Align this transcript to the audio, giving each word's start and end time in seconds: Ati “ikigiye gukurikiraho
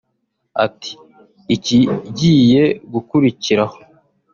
Ati 0.65 0.91
“ikigiye 1.55 2.63
gukurikiraho 2.93 3.77